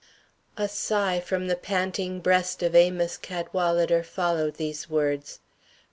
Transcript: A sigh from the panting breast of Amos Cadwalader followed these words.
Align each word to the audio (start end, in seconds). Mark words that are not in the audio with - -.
A 0.57 0.67
sigh 0.67 1.19
from 1.19 1.45
the 1.45 1.55
panting 1.55 2.21
breast 2.21 2.63
of 2.63 2.73
Amos 2.73 3.17
Cadwalader 3.19 4.01
followed 4.01 4.55
these 4.55 4.89
words. 4.89 5.41